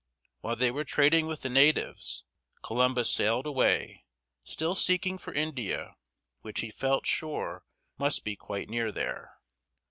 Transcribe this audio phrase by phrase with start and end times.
[0.39, 2.23] While they were trading with the natives,
[2.63, 4.05] Columbus sailed away,
[4.43, 5.95] still seeking for India,
[6.41, 7.63] which he felt sure
[7.99, 9.37] must be quite near there.